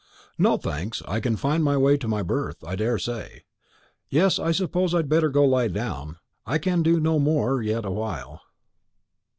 [0.39, 1.03] "No, thanks.
[1.07, 3.43] I can find my way to my berth, I daresay.
[4.09, 6.17] Yes, I suppose I had better go and lie down.
[6.43, 8.41] I can do no more yet awhile."